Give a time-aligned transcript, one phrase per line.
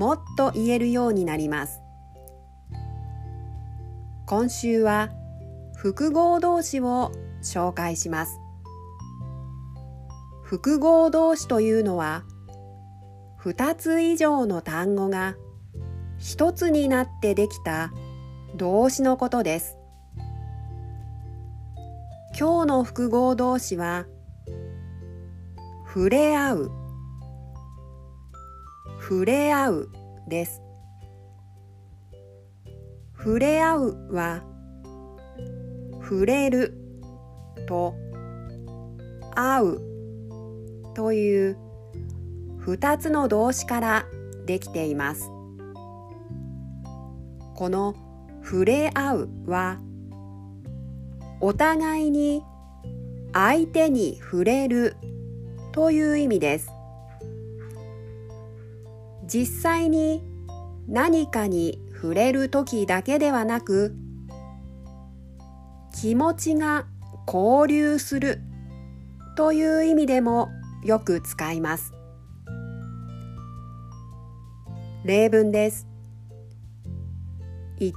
[0.00, 1.82] もっと言えるようになります。
[4.24, 5.10] 今週は
[5.76, 8.40] 複合動詞を紹介します。
[10.42, 12.24] 複合動詞というのは
[13.42, 15.34] 2つ以上の単語が
[16.18, 17.92] 1つになってできた
[18.56, 19.76] 動詞のことです。
[22.38, 24.06] 今日の複合動詞は
[25.86, 26.70] 触れ合う。
[28.98, 29.99] 触れ合う。
[30.28, 30.62] です。
[33.16, 34.42] 触れ合うは
[36.02, 36.74] 触れる
[37.68, 37.94] と
[39.34, 39.80] 会う
[40.94, 41.56] という
[42.58, 44.06] 二つの動詞から
[44.46, 45.30] できています。
[47.54, 47.94] この
[48.42, 49.78] 触れ合うは
[51.40, 52.42] お互いに
[53.32, 54.96] 相手に触れる
[55.72, 56.70] という意味です。
[59.32, 60.24] 実際に
[60.88, 63.94] 何かに触れる時だけではなく
[65.94, 66.86] 気持ちが
[67.32, 68.40] 交流する
[69.36, 70.48] という意味でも
[70.82, 71.92] よく使います。
[75.04, 75.86] 例文です。
[77.78, 77.92] 1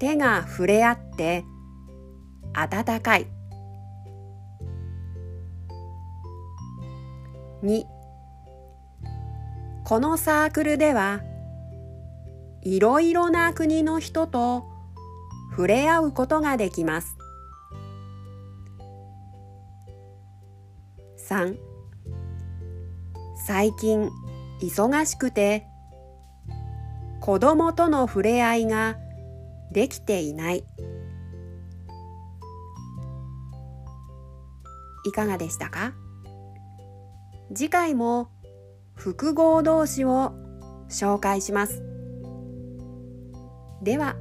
[0.00, 1.44] 手が触れ合って
[2.52, 3.28] 暖かい。
[7.62, 7.84] 2
[9.84, 11.20] このサークルでは
[12.62, 14.64] いろいろな国の人と
[15.50, 17.18] 触れ合うことができます。
[21.28, 21.58] 3
[23.46, 24.10] 最近
[24.62, 25.66] 忙しくて
[27.20, 28.96] 子供との触れ合いが
[29.70, 30.64] できていない
[35.06, 35.92] いかがでしたか？
[37.54, 38.30] 次回も
[38.94, 40.32] 複合動詞を
[40.88, 41.82] 紹介します。
[43.82, 44.16] では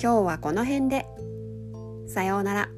[0.00, 1.06] 今日はこの辺で。
[2.08, 2.68] さようなら。